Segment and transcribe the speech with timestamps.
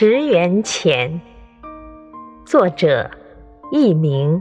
[0.00, 1.20] 十元钱，
[2.44, 3.10] 作者
[3.72, 4.40] 佚名，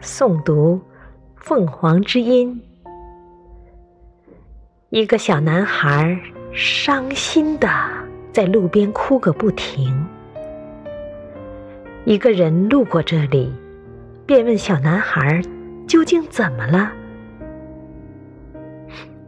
[0.00, 0.80] 诵读
[1.34, 2.62] 凤凰之音。
[4.90, 6.16] 一个小男孩
[6.52, 7.68] 伤心的
[8.32, 9.92] 在路边哭个不停。
[12.04, 13.52] 一个人路过这里，
[14.24, 15.42] 便问小男孩
[15.88, 16.92] 究竟怎么了。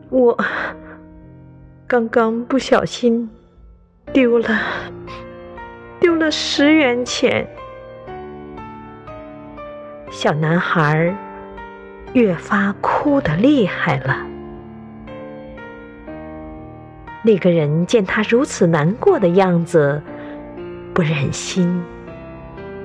[0.08, 0.38] 我
[1.88, 3.28] 刚刚不小心
[4.12, 4.60] 丢了
[6.02, 7.46] 丢了十元钱。
[10.10, 11.14] 小男孩
[12.12, 14.26] 越发哭得厉害了。
[17.22, 20.02] 那个人见他如此难过的样子，
[20.92, 21.80] 不忍心，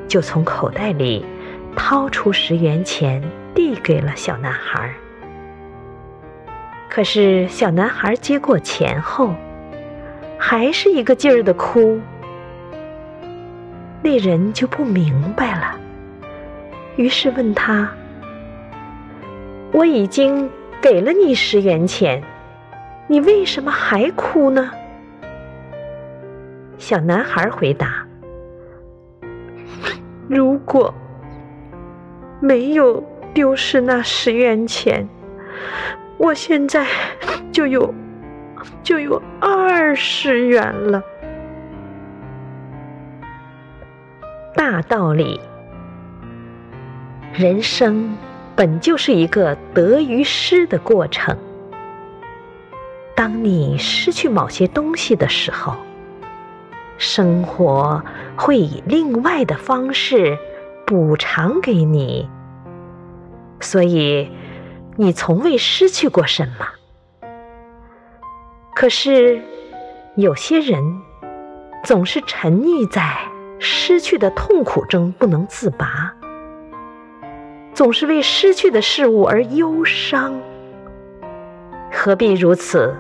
[0.08, 1.26] 就从口袋里
[1.76, 3.20] 掏出十元钱
[3.56, 4.94] 递给了小男孩。
[6.88, 9.34] 可是小男孩接过钱后，
[10.38, 12.00] 还是一个劲儿的哭。
[14.02, 15.80] 那人就不明白了，
[16.96, 17.90] 于是问他
[19.74, 20.50] ：“我已经
[20.82, 22.22] 给了你十元钱，
[23.08, 24.72] 你为什么还哭呢？”
[26.78, 28.06] 小男孩回答
[30.30, 30.94] ：“如果
[32.40, 33.04] 没有
[33.34, 35.08] 丢失那十元钱。”
[36.18, 36.86] 我现在
[37.52, 37.94] 就有
[38.82, 41.00] 就有二十元了。
[44.58, 45.40] 大道理，
[47.32, 48.18] 人生
[48.56, 51.38] 本就是一个得与失的过程。
[53.16, 55.76] 当你失去某些东西的时候，
[56.98, 58.04] 生活
[58.36, 60.38] 会以另外的方式
[60.86, 62.28] 补偿给你。
[63.62, 64.30] 所以。
[65.00, 66.66] 你从未失去过什么，
[68.74, 69.40] 可是
[70.16, 71.00] 有些人
[71.84, 73.16] 总是沉溺在
[73.60, 76.14] 失去的痛苦中不能自拔，
[77.74, 80.40] 总是为失去的事物而忧伤。
[81.92, 82.94] 何必如此？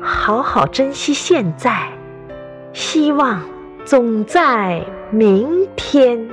[0.00, 1.88] 好好珍惜现在，
[2.72, 3.42] 希望
[3.84, 6.28] 总在明天。